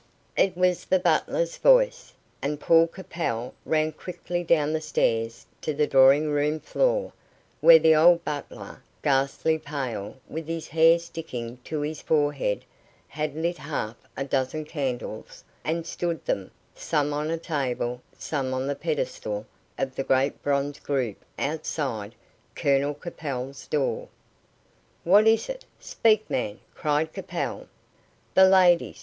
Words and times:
It 0.35 0.57
was 0.57 0.85
the 0.85 0.97
butler's 0.97 1.57
voice, 1.57 2.11
and 2.41 2.59
Paul 2.59 2.87
Capel 2.87 3.53
ran 3.65 3.91
quickly 3.91 4.43
down 4.43 4.73
the 4.73 4.81
stairs 4.81 5.45
to 5.61 5.75
the 5.75 5.85
drawing 5.85 6.31
room 6.31 6.59
floor, 6.59 7.13
where 7.59 7.77
the 7.77 7.95
old 7.95 8.25
butler, 8.25 8.81
ghastly 9.03 9.59
pale, 9.59 10.15
with 10.27 10.47
his 10.47 10.69
hair 10.69 10.97
sticking 10.97 11.57
to 11.65 11.81
his 11.81 12.01
forehead, 12.01 12.65
had 13.09 13.35
lit 13.35 13.59
half 13.59 13.95
a 14.17 14.23
dozen 14.23 14.65
candles 14.65 15.43
and 15.63 15.85
stood 15.85 16.25
them, 16.25 16.49
some 16.73 17.13
on 17.13 17.29
a 17.29 17.37
table, 17.37 18.01
some 18.17 18.55
on 18.55 18.65
the 18.65 18.73
pedestal 18.73 19.45
of 19.77 19.93
the 19.93 20.03
great 20.03 20.41
bronze 20.41 20.79
group 20.79 21.23
outside 21.37 22.15
Colonel 22.55 22.95
Capel's 22.95 23.67
door. 23.67 24.07
"What 25.03 25.27
is 25.27 25.47
it? 25.47 25.63
Speak, 25.79 26.27
man!" 26.27 26.59
cried 26.73 27.13
Capel. 27.13 27.67
"The 28.33 28.49
ladies! 28.49 28.97